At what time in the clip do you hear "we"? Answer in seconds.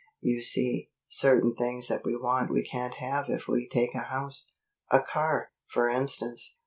2.03-2.15, 2.51-2.63, 3.47-3.69